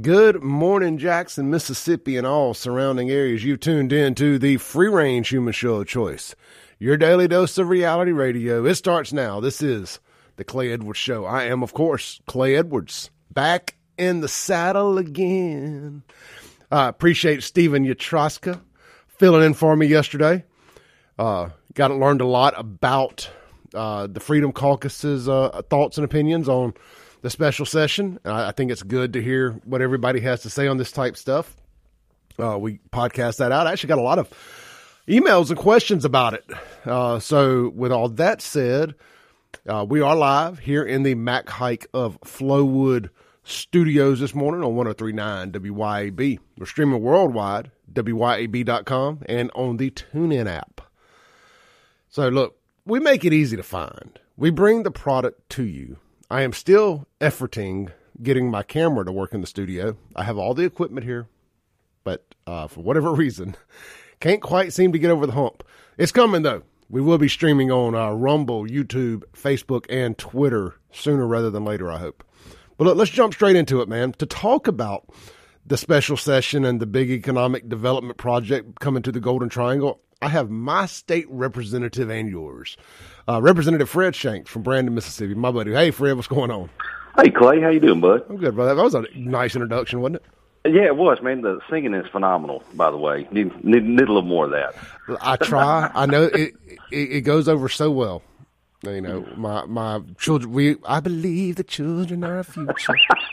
[0.00, 3.44] Good morning, Jackson, Mississippi, and all surrounding areas.
[3.44, 6.34] You've tuned in to the free range human show of choice,
[6.78, 8.64] your daily dose of reality radio.
[8.64, 9.40] It starts now.
[9.40, 9.98] This is
[10.36, 11.24] the Clay Edwards Show.
[11.24, 16.04] I am, of course, Clay Edwards, back in the saddle again.
[16.70, 18.60] I appreciate Stephen Yatroska
[19.08, 20.44] filling in for me yesterday.
[21.18, 23.28] Uh, got learned a lot about
[23.74, 26.74] uh, the Freedom Caucus's uh, thoughts and opinions on
[27.22, 28.18] the special session.
[28.24, 31.56] I think it's good to hear what everybody has to say on this type stuff.
[32.38, 33.66] Uh, we podcast that out.
[33.66, 34.28] I actually got a lot of
[35.06, 36.44] emails and questions about it.
[36.84, 38.94] Uh, so, with all that said,
[39.68, 43.10] uh, we are live here in the Mac Haik of Flowood
[43.44, 46.38] Studios this morning on 1039 WYAB.
[46.56, 50.80] We're streaming worldwide, WYAB.com, and on the TuneIn app.
[52.08, 54.18] So, look, we make it easy to find.
[54.36, 55.98] We bring the product to you
[56.30, 57.90] I am still efforting
[58.22, 59.96] getting my camera to work in the studio.
[60.14, 61.26] I have all the equipment here,
[62.04, 63.56] but uh, for whatever reason,
[64.20, 65.64] can't quite seem to get over the hump.
[65.98, 66.62] It's coming though.
[66.88, 71.90] We will be streaming on uh, Rumble, YouTube, Facebook, and Twitter sooner rather than later,
[71.90, 72.24] I hope.
[72.76, 74.12] But look, let's jump straight into it, man.
[74.12, 75.08] To talk about
[75.66, 80.28] the special session and the big economic development project coming to the Golden Triangle, I
[80.28, 82.76] have my state representative and yours,
[83.26, 85.32] uh, Representative Fred Shanks from Brandon, Mississippi.
[85.32, 85.72] My buddy.
[85.72, 86.68] Hey, Fred, what's going on?
[87.16, 87.60] Hey, Clay.
[87.62, 88.24] How you doing, bud?
[88.28, 88.74] I'm good, brother.
[88.74, 90.74] That was a nice introduction, wasn't it?
[90.74, 91.40] Yeah, it was, man.
[91.40, 93.26] The singing is phenomenal, by the way.
[93.32, 94.74] Need, need, need a little more of that.
[95.22, 95.90] I try.
[95.94, 96.52] I know it,
[96.90, 98.22] it, it goes over so well.
[98.82, 100.52] You know, my my children.
[100.52, 102.96] We I believe the children are our future.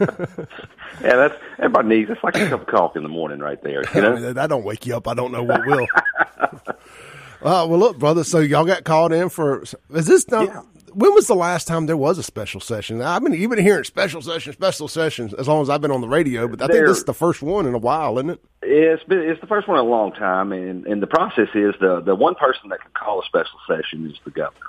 [0.00, 2.10] yeah, that's everybody needs.
[2.10, 3.82] It's like a cup of coffee in the morning, right there.
[3.94, 5.08] You know, that don't wake you up.
[5.08, 5.86] I don't know what will.
[7.42, 8.22] Uh, well, look, brother.
[8.22, 9.62] So y'all got called in for.
[9.62, 10.42] Is this now?
[10.42, 10.60] Yeah.
[10.92, 13.00] When was the last time there was a special session?
[13.02, 16.08] I've been you've hearing special sessions, special sessions as long as I've been on the
[16.08, 18.40] radio, but I there, think this is the first one in a while, isn't it?
[18.62, 21.74] It's been it's the first one in a long time, and and the process is
[21.80, 24.66] the the one person that can call a special session is the governor.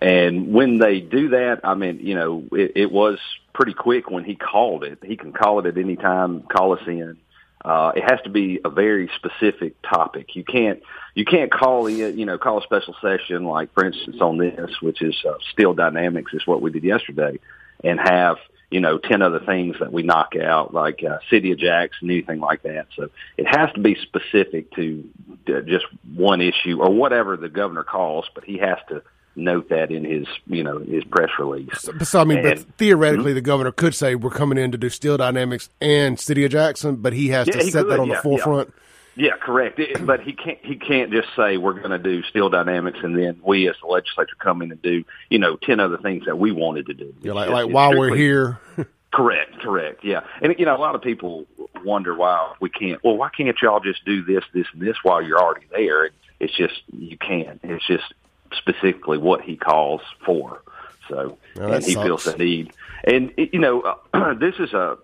[0.00, 3.18] And when they do that, I mean, you know, it, it was
[3.54, 4.98] pretty quick when he called it.
[5.04, 7.18] He can call it at any time, call us in.
[7.64, 10.34] Uh, it has to be a very specific topic.
[10.34, 10.82] You can't
[11.14, 14.70] you can't call the you know call a special session like for instance on this,
[14.80, 17.38] which is uh, Steel Dynamics, is what we did yesterday,
[17.84, 18.38] and have
[18.70, 22.40] you know ten other things that we knock out like uh, city of Jackson, anything
[22.40, 22.88] like that.
[22.96, 25.08] So it has to be specific to
[25.48, 25.84] uh, just
[26.14, 29.02] one issue or whatever the governor calls, but he has to
[29.34, 31.68] note that in his you know his press release.
[31.78, 33.34] So, so I mean, and, but theoretically, mm-hmm.
[33.34, 36.96] the governor could say we're coming in to do Steel Dynamics and City of Jackson,
[36.96, 38.68] but he has yeah, to set could, that on yeah, the forefront.
[38.68, 38.78] Yeah.
[39.14, 39.78] Yeah, correct.
[39.78, 43.16] It, but he can't he can't just say we're going to do Steel Dynamics and
[43.16, 46.38] then we as the legislature come in and do you know ten other things that
[46.38, 47.14] we wanted to do.
[47.20, 48.58] Yeah, like, like while we're here.
[49.12, 50.02] correct, correct.
[50.02, 51.46] Yeah, and you know a lot of people
[51.84, 53.04] wonder why we can't.
[53.04, 56.10] Well, why can't y'all just do this, this, and this while you're already there?
[56.40, 57.60] It's just you can't.
[57.62, 58.14] It's just
[58.56, 60.62] specifically what he calls for.
[61.08, 62.06] So, oh, and he sucks.
[62.06, 62.72] feels the need.
[63.04, 63.80] And you know,
[64.12, 64.98] uh, this is a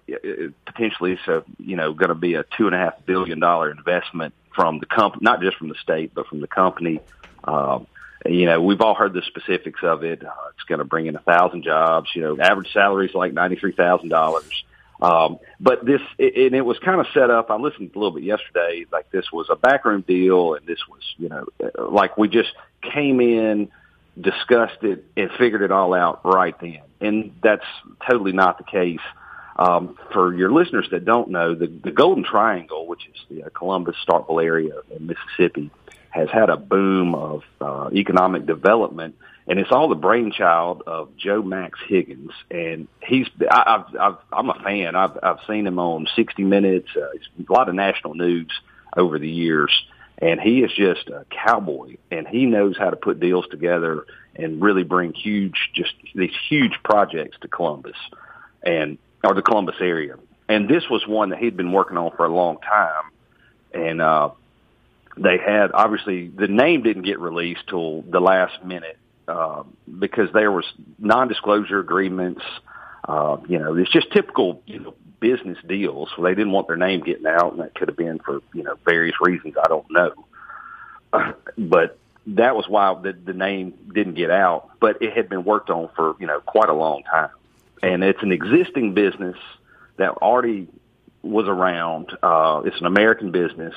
[0.66, 3.70] potentially it's a you know going to be a two and a half billion dollar
[3.70, 7.00] investment from the company, not just from the state, but from the company.
[7.44, 7.86] Um,
[8.26, 10.24] you know, we've all heard the specifics of it.
[10.24, 12.10] Uh, it's going to bring in a thousand jobs.
[12.14, 14.64] You know, average salary is like ninety three thousand dollars.
[15.00, 17.50] Um, but this, and it was kind of set up.
[17.50, 18.84] I listened a little bit yesterday.
[18.90, 21.46] Like this was a backroom deal, and this was, you know,
[21.78, 22.50] like we just
[22.82, 23.70] came in,
[24.20, 26.80] discussed it, and figured it all out right then.
[27.00, 27.64] And that's
[28.08, 29.00] totally not the case.
[29.56, 33.48] Um, for your listeners that don't know, the, the Golden Triangle, which is the uh,
[33.50, 35.70] Columbus, Starkville area in Mississippi,
[36.10, 39.16] has had a boom of uh, economic development,
[39.48, 42.30] and it's all the brainchild of Joe Max Higgins.
[42.50, 44.94] And he's I, I've, I've, I'm a fan.
[44.94, 48.50] I've I've seen him on 60 Minutes, uh, a lot of national news
[48.96, 49.72] over the years
[50.20, 54.04] and he is just a cowboy and he knows how to put deals together
[54.36, 57.96] and really bring huge just these huge projects to Columbus
[58.62, 60.16] and or the Columbus area.
[60.48, 63.04] And this was one that he'd been working on for a long time
[63.72, 64.30] and uh
[65.16, 69.64] they had obviously the name didn't get released till the last minute uh,
[69.98, 70.64] because there was
[71.00, 72.42] non-disclosure agreements
[73.08, 76.10] uh, you know, it's just typical, you know, business deals.
[76.20, 78.76] They didn't want their name getting out, and that could have been for you know
[78.84, 79.54] various reasons.
[79.62, 80.14] I don't know,
[81.58, 81.98] but
[82.28, 84.70] that was why the, the name didn't get out.
[84.80, 87.30] But it had been worked on for you know quite a long time,
[87.82, 89.36] and it's an existing business
[89.96, 90.68] that already
[91.22, 92.16] was around.
[92.22, 93.74] Uh, it's an American business,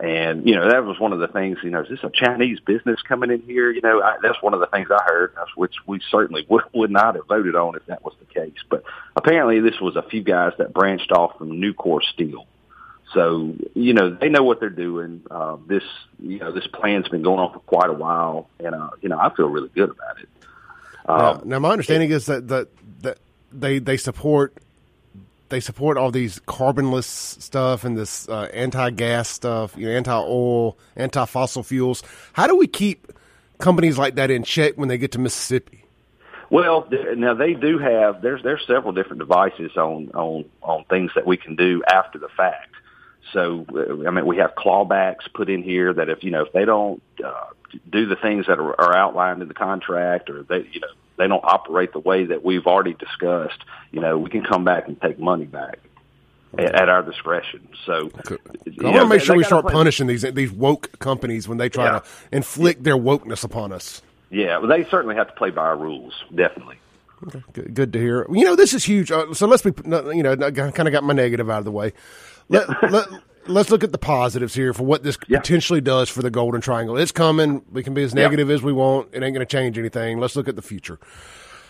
[0.00, 1.58] And you know that was one of the things.
[1.62, 3.70] You know, is this a Chinese business coming in here?
[3.70, 6.90] You know, I, that's one of the things I heard, which we certainly would, would
[6.90, 8.58] not have voted on if that was the case.
[8.68, 8.82] But
[9.14, 12.46] apparently, this was a few guys that branched off from Nucor Steel.
[13.12, 15.22] So you know they know what they're doing.
[15.30, 15.84] Uh, this
[16.18, 19.18] you know this plan's been going on for quite a while, and uh, you know
[19.18, 20.28] I feel really good about it.
[21.06, 22.68] Um, now, now, my understanding it, is that, that
[23.02, 23.18] that
[23.52, 24.54] they they support
[25.54, 27.04] they support all these carbonless
[27.40, 32.02] stuff and this uh, anti-gas stuff, you know, anti-oil, anti-fossil fuels.
[32.32, 33.12] How do we keep
[33.58, 35.84] companies like that in check when they get to Mississippi?
[36.50, 41.24] Well, now they do have there's there's several different devices on on on things that
[41.24, 42.74] we can do after the fact.
[43.32, 43.64] So
[44.06, 47.00] I mean, we have clawbacks put in here that if you know if they don't
[47.24, 47.46] uh,
[47.90, 51.28] do the things that are, are outlined in the contract, or they you know they
[51.28, 53.58] don't operate the way that we've already discussed,
[53.92, 55.78] you know, we can come back and take money back
[56.58, 57.68] at, at our discretion.
[57.86, 61.68] So I want to make sure we start punishing these these woke companies when they
[61.68, 61.98] try yeah.
[62.00, 64.02] to inflict their wokeness upon us.
[64.30, 66.76] Yeah, well, they certainly have to play by our rules, definitely.
[67.28, 68.26] Okay, good, good to hear.
[68.30, 69.10] You know, this is huge.
[69.10, 71.92] Uh, so let's be, you know, kind of got my negative out of the way.
[72.48, 73.08] Let, let,
[73.46, 75.38] let's look at the positives here for what this yeah.
[75.38, 76.96] potentially does for the Golden Triangle.
[76.96, 77.62] It's coming.
[77.70, 78.54] We can be as negative yeah.
[78.54, 79.08] as we want.
[79.12, 80.18] It ain't going to change anything.
[80.18, 80.98] Let's look at the future.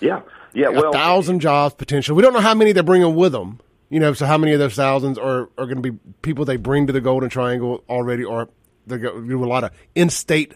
[0.01, 0.23] Yeah,
[0.53, 0.69] yeah.
[0.69, 2.17] Well, a thousand jobs potential.
[2.17, 3.61] We don't know how many they're bringing with them.
[3.91, 6.57] You know, so how many of those thousands are are going to be people they
[6.57, 8.49] bring to the Golden Triangle already, or
[8.87, 10.55] they do a lot of in-state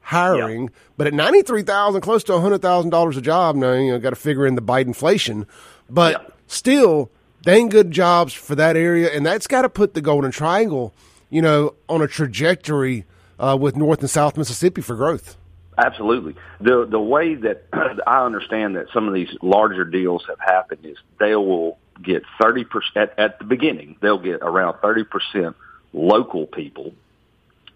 [0.00, 0.64] hiring.
[0.64, 0.68] Yeah.
[0.96, 3.98] But at ninety three thousand, close to hundred thousand dollars a job, now you know
[3.98, 5.46] got to figure in the Biden inflation,
[5.88, 7.10] but still
[7.42, 10.94] dang good jobs for that area, and that's got to put the Golden Triangle,
[11.28, 13.04] you know, on a trajectory
[13.38, 15.36] uh, with North and South Mississippi for growth.
[15.78, 16.34] Absolutely.
[16.60, 17.64] The the way that
[18.06, 22.64] I understand that some of these larger deals have happened is they will get thirty
[22.64, 23.96] percent at the beginning.
[24.00, 25.56] They'll get around thirty percent
[25.92, 26.92] local people,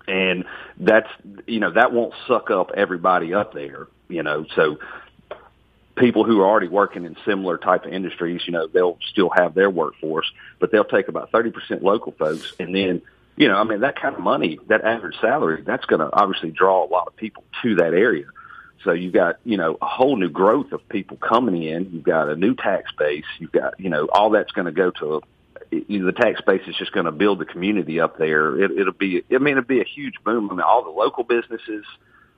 [0.07, 0.45] and
[0.79, 1.09] that's
[1.47, 3.89] you know that won't suck up everybody up there.
[4.09, 4.79] You know, so
[5.97, 9.55] people who are already working in similar type of industries, you know, they'll still have
[9.55, 12.53] their workforce, but they'll take about 30% local folks.
[12.59, 13.03] And then,
[13.37, 16.51] you know, I mean, that kind of money, that average salary, that's going to obviously
[16.51, 18.27] draw a lot of people to that area.
[18.83, 21.91] So you've got, you know, a whole new growth of people coming in.
[21.93, 23.25] You've got a new tax base.
[23.39, 25.21] You've got, you know, all that's going to go to a,
[25.71, 28.61] the tax base is just going to build the community up there.
[28.63, 30.51] It, it'll be, I mean, it'll be a huge boom.
[30.51, 31.85] I mean, all the local businesses,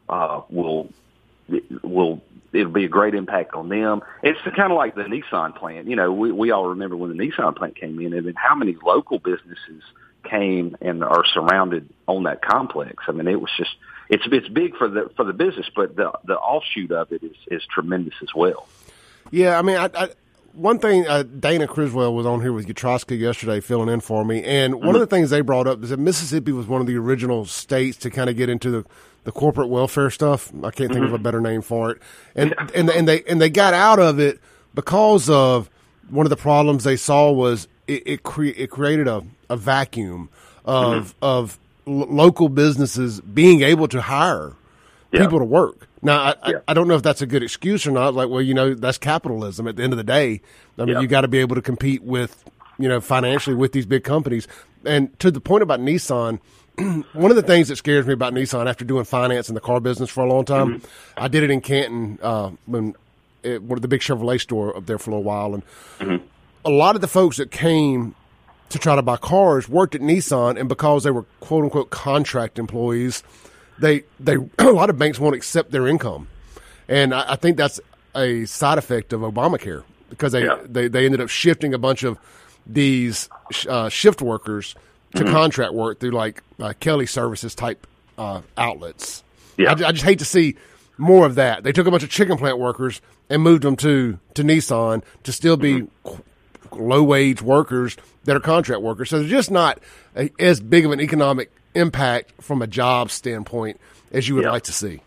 [0.09, 0.89] uh, will
[1.83, 2.23] will
[2.53, 4.03] it'll be a great impact on them.
[4.23, 5.89] It's kind of like the Nissan plant.
[5.89, 8.55] You know, we we all remember when the Nissan plant came in, and then how
[8.55, 9.83] many local businesses
[10.25, 13.05] came and are surrounded on that complex.
[13.09, 13.71] I mean, it was just
[14.09, 17.37] it's it's big for the for the business, but the the offshoot of it is
[17.49, 18.67] is tremendous as well.
[19.31, 20.09] Yeah, I mean, I, I
[20.57, 24.43] one thing uh, Dana Criswell was on here with Utroska yesterday, filling in for me,
[24.43, 24.95] and one mm-hmm.
[24.95, 27.99] of the things they brought up is that Mississippi was one of the original states
[27.99, 28.85] to kind of get into the
[29.25, 30.53] the corporate welfare stuff.
[30.63, 31.05] I can't think mm-hmm.
[31.07, 32.03] of a better name for it.
[32.35, 34.41] And and and they and they got out of it
[34.75, 35.69] because of
[36.09, 40.31] one of the problems they saw was it it, cre- it created a, a vacuum
[40.65, 41.19] of mm-hmm.
[41.23, 44.55] of l- local businesses being able to hire
[45.13, 45.21] yeah.
[45.21, 45.89] people to work.
[46.03, 46.57] Now, I, yeah.
[46.59, 48.15] I, I, don't know if that's a good excuse or not.
[48.15, 49.67] Like, well, you know, that's capitalism.
[49.67, 50.41] At the end of the day,
[50.79, 51.01] I mean, yeah.
[51.01, 52.45] you got to be able to compete with,
[52.79, 54.47] you know, financially with these big companies.
[54.85, 56.39] And to the point about Nissan,
[57.13, 59.81] one of the things that scares me about Nissan after doing finance in the car
[59.81, 60.87] business for a long time, mm-hmm.
[61.17, 62.95] I did it in Canton uh, when
[63.43, 65.63] it, one of the big Chevrolet store up there for a little while, and
[65.99, 66.25] mm-hmm.
[66.65, 68.15] a lot of the folks that came
[68.69, 72.59] to try to buy cars worked at Nissan, and because they were quote unquote contract
[72.59, 73.23] employees,
[73.79, 76.29] they they a lot of banks won't accept their income,
[76.89, 77.81] and I, I think that's
[78.15, 80.59] a side effect of Obamacare because they, yeah.
[80.65, 82.19] they they ended up shifting a bunch of
[82.67, 83.29] these
[83.69, 84.75] uh, shift workers
[85.15, 85.33] to mm-hmm.
[85.33, 87.87] contract work through like uh, Kelly Services type
[88.19, 89.23] uh, outlets.
[89.57, 89.71] Yeah.
[89.71, 90.57] I, I, just hate to see
[90.99, 91.63] more of that.
[91.63, 95.33] They took a bunch of chicken plant workers and moved them to to Nissan to
[95.33, 96.79] still be mm-hmm.
[96.79, 99.11] low wage workers that are contract workers.
[99.11, 99.79] So they're just not
[100.17, 103.81] a, as big of an economic impact from a job standpoint
[104.13, 104.51] as you would yeah.
[104.51, 105.01] like to see.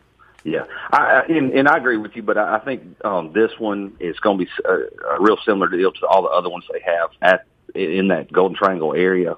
[0.44, 4.18] Yeah, I, and, and I agree with you, but I think um, this one is
[4.20, 7.10] going to be a, a real similar deal to all the other ones they have
[7.22, 7.46] at
[7.76, 9.36] in that Golden Triangle area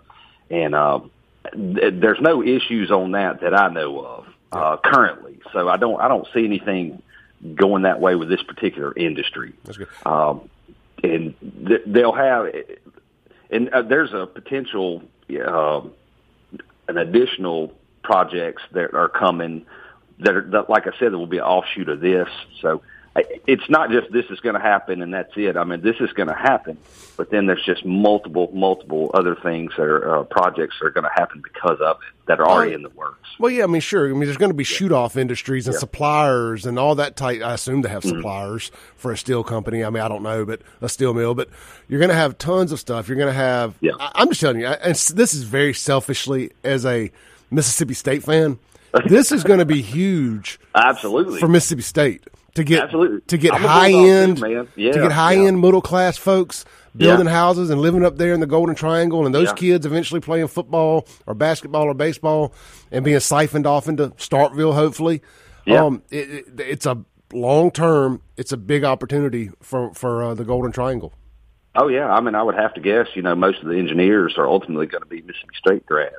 [0.52, 1.00] and uh,
[1.54, 5.40] th- there's no issues on that that I know of uh, currently.
[5.54, 7.02] So I don't I don't see anything
[7.56, 9.54] going that way with this particular industry.
[9.64, 9.88] That's good.
[10.06, 10.50] Um,
[11.04, 11.34] and
[11.68, 12.54] th- they'll have,
[13.50, 15.82] and uh, there's a potential, uh,
[16.88, 17.74] an additional
[18.04, 19.66] projects that are coming
[20.20, 22.28] that are that, like I said, that will be an offshoot of this.
[22.62, 22.82] So
[23.15, 25.58] it's not just this is going to happen and that's it.
[25.58, 26.77] I mean, this is going to happen,
[27.18, 31.03] but then there's just multiple, multiple other things that are uh, projects that are going
[31.03, 33.27] to happen because of it that are already in the works.
[33.39, 34.08] Well, yeah, I mean, sure.
[34.08, 35.80] I mean, there's going to be shoot off industries and yeah.
[35.80, 37.41] suppliers and all that type.
[37.41, 38.18] I assume they have mm-hmm.
[38.18, 38.98] suppliers mm-hmm.
[38.98, 39.84] for a steel company.
[39.84, 41.36] I mean, I don't know, but a steel mill.
[41.36, 41.50] But
[41.89, 43.10] you're going to have tons of stuff.
[43.10, 43.75] You're going to have.
[43.82, 43.91] Yeah.
[44.00, 47.12] I, am just telling you, and this is very selfishly as a
[47.50, 48.60] Mississippi State fan.
[49.08, 50.60] this is going to be huge.
[50.75, 52.24] Absolutely for Mississippi State
[52.55, 53.22] to get Absolutely.
[53.22, 55.48] to get high end too, yeah, to get high yeah.
[55.48, 56.65] end middle class folks
[56.96, 57.31] building yeah.
[57.31, 61.08] houses and living up there in the Golden Triangle, and those kids eventually playing football
[61.25, 62.53] or basketball or baseball
[62.91, 65.22] and being siphoned off into Starkville, hopefully.
[65.65, 65.86] Yeah.
[65.86, 68.22] Um, it, it, it's a long term.
[68.36, 71.13] It's a big opportunity for for uh, the Golden Triangle.
[71.75, 73.08] Oh yeah, I mean, I would have to guess.
[73.15, 76.15] You know, most of the engineers are ultimately going to be Mississippi State grads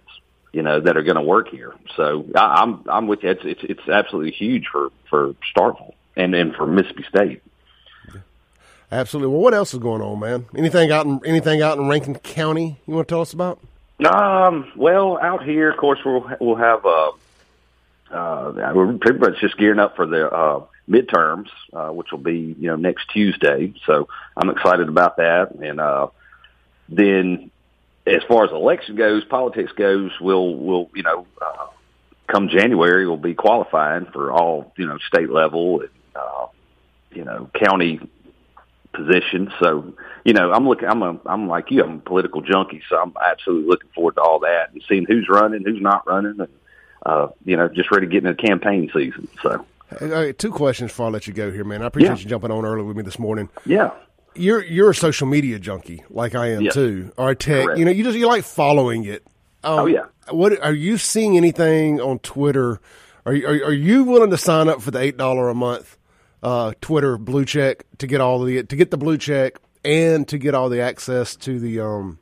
[0.52, 1.72] you know, that are going to work here.
[1.96, 3.30] So I, I'm I'm with you.
[3.30, 7.42] It's it's it's absolutely huge for for Starkville and and for Mississippi State.
[8.90, 9.32] Absolutely.
[9.32, 10.46] Well, what else is going on, man?
[10.54, 13.58] Anything out in anything out in Rankin County you want to tell us about?
[14.04, 14.70] Um.
[14.76, 17.12] Well, out here, of course, we'll we'll have uh,
[18.10, 22.54] uh we're pretty much just gearing up for the uh midterms, uh, which will be
[22.58, 23.72] you know next Tuesday.
[23.86, 26.08] So I'm excited about that, and uh
[26.88, 27.50] then
[28.06, 31.68] as far as election goes, politics goes, we'll we'll you know uh,
[32.26, 36.46] come January we'll be qualifying for all you know state level and uh,
[37.12, 38.00] you know county
[38.92, 39.52] position.
[39.60, 42.96] So you know I'm looking I'm a I'm like you I'm a political junkie, so
[42.96, 46.48] I'm absolutely looking forward to all that and seeing who's running, who's not running, and
[47.04, 49.28] uh, you know just ready to get into campaign season.
[49.42, 49.66] So.
[49.98, 51.82] Hey, two questions before I let you go here, man.
[51.82, 52.22] I appreciate yeah.
[52.22, 53.50] you jumping on early with me this morning.
[53.66, 53.90] Yeah
[54.34, 57.64] you're you're a social media junkie like I am too, or tech.
[57.64, 57.78] Correct.
[57.78, 59.24] You know, you just you like following it.
[59.64, 60.06] Um, oh yeah.
[60.30, 62.80] What are you seeing anything on Twitter?
[63.24, 65.96] Are you, are, are you willing to sign up for the eight dollar a month
[66.42, 70.38] uh, Twitter blue check to get all the to get the blue check and to
[70.38, 72.18] get all the access to the um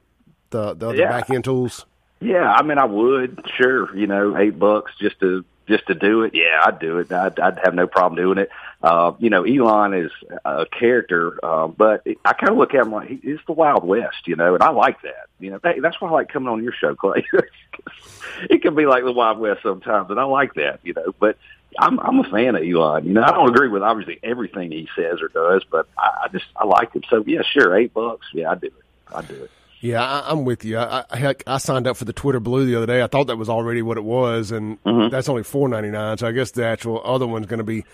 [0.50, 1.09] the the, yeah.
[1.09, 1.87] back end tools?
[2.21, 3.97] Yeah, I mean, I would sure.
[3.97, 6.35] You know, eight bucks just to just to do it.
[6.35, 7.11] Yeah, I'd do it.
[7.12, 8.50] I'd, I'd have no problem doing it.
[8.83, 10.11] Uh, you know, Elon is
[10.45, 14.27] a character, uh, but I kind of look at him like he's the Wild West,
[14.27, 15.29] you know, and I like that.
[15.39, 17.27] You know, that's why I like coming on your show, Clay.
[18.50, 21.15] it can be like the Wild West sometimes, and I like that, you know.
[21.19, 21.37] But
[21.79, 23.07] I'm I'm a fan of Elon.
[23.07, 26.29] You know, I don't agree with obviously everything he says or does, but I, I
[26.29, 27.03] just I like him.
[27.09, 28.27] So yeah, sure, eight bucks.
[28.33, 28.75] Yeah, I do it.
[29.15, 29.50] I do it.
[29.81, 30.77] Yeah, I, am with you.
[30.77, 33.03] I, I, I signed up for the Twitter Blue the other day.
[33.03, 35.09] I thought that was already what it was, and mm-hmm.
[35.09, 36.19] that's only four ninety nine.
[36.19, 37.85] So I guess the actual other one's going to be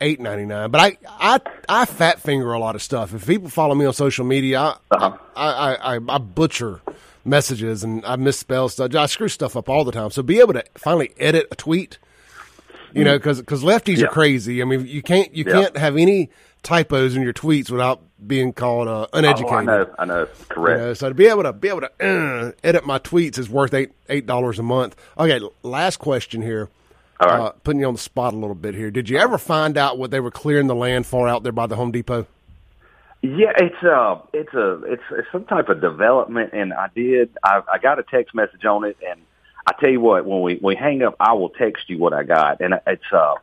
[0.00, 0.70] eight ninety nine.
[0.70, 3.14] But I, I I fat finger a lot of stuff.
[3.14, 5.16] If people follow me on social media, I uh-huh.
[5.36, 6.80] I, I, I, I butcher
[7.24, 8.94] messages and I misspell stuff.
[8.94, 10.10] I screw stuff up all the time.
[10.10, 11.98] So be able to finally edit a tweet,
[12.92, 14.06] you know, because because lefties yeah.
[14.06, 14.62] are crazy.
[14.62, 15.52] I mean, you can't you yeah.
[15.52, 16.30] can't have any
[16.62, 19.52] typos in your tweets without being called uh, uneducated.
[19.52, 20.80] Oh, I know, I know, correct.
[20.80, 23.48] You know, so to be able to be able to uh, edit my tweets is
[23.48, 24.96] worth eight eight dollars a month.
[25.18, 26.68] Okay, last question here.
[27.20, 27.40] All right.
[27.40, 28.92] Uh, putting you on the spot a little bit here.
[28.92, 31.66] Did you ever find out what they were clearing the land for out there by
[31.66, 32.26] the Home Depot?
[33.22, 37.30] Yeah, it's a uh, it's a it's, it's some type of development, and I did.
[37.42, 39.20] I, I got a text message on it, and
[39.68, 42.14] I tell you what, when we when we hang up, I will text you what
[42.14, 43.34] I got, and it's uh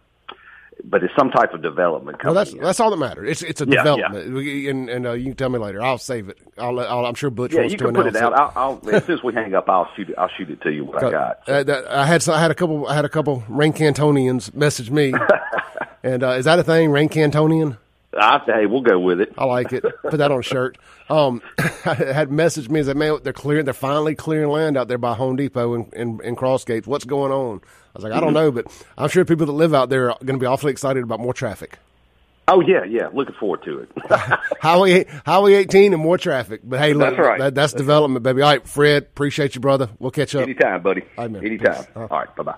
[0.83, 2.23] but it's some type of development.
[2.23, 3.29] Well, that's that's all that matters.
[3.29, 4.71] It's it's a yeah, development, yeah.
[4.71, 5.81] and, and uh, you can tell me later.
[5.81, 6.39] I'll save it.
[6.57, 8.33] I'll, i am sure Butch yeah, wants you can put it out.
[8.33, 10.15] I'll, I'll, as soon as we hang up, I'll shoot it.
[10.17, 11.39] I'll shoot it to you what I got.
[11.45, 11.53] So.
[11.53, 15.13] Uh, I had I had a couple I had a couple Rank Cantonians message me,
[16.03, 16.91] and uh, is that a thing?
[16.91, 17.77] Rain Cantonian?
[18.15, 19.33] I say, hey, we'll go with it.
[19.37, 19.83] I like it.
[20.01, 20.77] Put that on a shirt.
[21.09, 21.41] Um,
[21.83, 25.35] had messaged me that man, they're clearing, they're finally clearing land out there by Home
[25.35, 26.87] Depot and in, in, in Crossgates.
[26.87, 27.61] What's going on?
[27.63, 28.67] I was like, I don't know, but
[28.97, 31.33] I'm sure people that live out there are going to be awfully excited about more
[31.33, 31.79] traffic.
[32.47, 33.09] Oh yeah, yeah.
[33.11, 33.91] Looking forward to it.
[34.61, 36.61] highway Highway 18 and more traffic.
[36.63, 37.39] But hey, look, that's, right.
[37.39, 38.41] that, that's, that's development, baby.
[38.43, 39.89] All right, Fred, appreciate you, brother.
[39.97, 41.03] We'll catch up anytime, buddy.
[41.17, 41.85] All right, anytime.
[41.95, 42.57] Uh, All right, bye bye.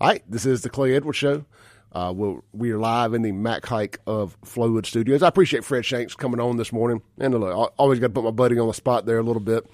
[0.00, 1.44] All right, this is the Clay Edwards Show.
[1.92, 5.22] Uh, we'll, we are live in the Mac Haik of Flowood Studios.
[5.22, 7.02] I appreciate Fred Shanks coming on this morning.
[7.18, 9.40] And look, I always got to put my buddy on the spot there a little
[9.40, 9.66] bit.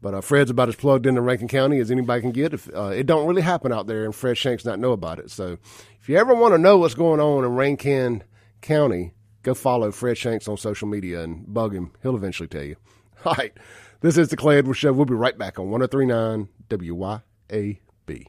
[0.00, 2.54] But uh, Fred's about as plugged into Rankin County as anybody can get.
[2.54, 5.30] If, uh, it don't really happen out there, and Fred Shanks not know about it.
[5.30, 5.58] So
[6.00, 8.22] if you ever want to know what's going on in Rankin
[8.60, 11.90] County, go follow Fred Shanks on social media and bug him.
[12.02, 12.76] He'll eventually tell you.
[13.24, 13.52] All right.
[14.00, 14.92] This is the Clay Edwards Show.
[14.92, 18.28] We'll be right back on 1039 WYAB.